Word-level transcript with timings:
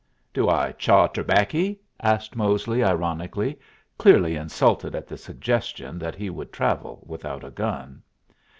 "Do 0.33 0.49
I 0.49 0.71
chaw 0.71 1.05
terbaccy?" 1.05 1.77
asked 2.01 2.35
Mosely, 2.35 2.83
ironically, 2.83 3.59
clearly 3.99 4.35
insulted 4.35 4.95
at 4.95 5.05
the 5.07 5.15
suggestion 5.15 5.99
that 5.99 6.15
he 6.15 6.27
would 6.31 6.51
travel 6.51 7.03
without 7.07 7.43
a 7.43 7.51
gun. 7.51 8.01